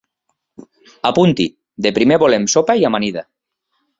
[1.09, 1.45] Apunti!
[1.87, 3.27] De primer volem sopa i amanida.